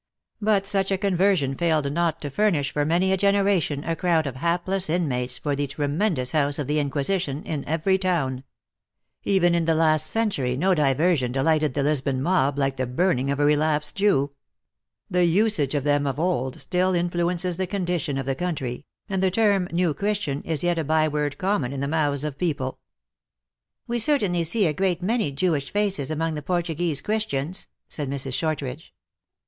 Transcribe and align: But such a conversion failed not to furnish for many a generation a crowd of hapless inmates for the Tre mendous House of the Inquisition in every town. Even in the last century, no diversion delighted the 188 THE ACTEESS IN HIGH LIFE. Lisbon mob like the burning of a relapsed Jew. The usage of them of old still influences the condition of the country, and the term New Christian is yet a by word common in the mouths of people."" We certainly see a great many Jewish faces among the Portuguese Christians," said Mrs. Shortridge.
But 0.41 0.65
such 0.65 0.89
a 0.89 0.97
conversion 0.97 1.53
failed 1.53 1.93
not 1.93 2.21
to 2.21 2.31
furnish 2.31 2.71
for 2.73 2.85
many 2.85 3.11
a 3.13 3.17
generation 3.17 3.83
a 3.83 3.95
crowd 3.95 4.25
of 4.25 4.37
hapless 4.37 4.89
inmates 4.89 5.37
for 5.37 5.55
the 5.55 5.67
Tre 5.67 5.85
mendous 5.85 6.31
House 6.31 6.57
of 6.57 6.65
the 6.65 6.79
Inquisition 6.79 7.43
in 7.43 7.63
every 7.67 7.99
town. 7.99 8.43
Even 9.25 9.53
in 9.53 9.65
the 9.65 9.75
last 9.75 10.07
century, 10.07 10.57
no 10.57 10.73
diversion 10.73 11.31
delighted 11.31 11.75
the 11.75 11.81
188 11.81 11.83
THE 11.83 11.91
ACTEESS 11.91 12.09
IN 12.09 12.25
HIGH 12.25 12.31
LIFE. 12.31 12.45
Lisbon 12.47 12.49
mob 12.49 12.57
like 12.57 12.77
the 12.77 12.87
burning 12.87 13.29
of 13.29 13.39
a 13.39 13.45
relapsed 13.45 13.93
Jew. 13.95 14.31
The 15.07 15.23
usage 15.25 15.75
of 15.75 15.83
them 15.83 16.07
of 16.07 16.19
old 16.19 16.59
still 16.59 16.95
influences 16.95 17.57
the 17.57 17.67
condition 17.67 18.17
of 18.17 18.25
the 18.25 18.33
country, 18.33 18.87
and 19.07 19.21
the 19.21 19.29
term 19.29 19.67
New 19.71 19.93
Christian 19.93 20.41
is 20.41 20.63
yet 20.63 20.79
a 20.79 20.83
by 20.83 21.07
word 21.07 21.37
common 21.37 21.71
in 21.71 21.79
the 21.79 21.87
mouths 21.87 22.23
of 22.23 22.39
people."" 22.39 22.79
We 23.87 23.99
certainly 23.99 24.45
see 24.45 24.65
a 24.65 24.73
great 24.73 25.03
many 25.03 25.31
Jewish 25.31 25.69
faces 25.71 26.09
among 26.09 26.33
the 26.33 26.41
Portuguese 26.41 27.01
Christians," 27.01 27.67
said 27.87 28.09
Mrs. 28.09 28.33
Shortridge. 28.33 28.95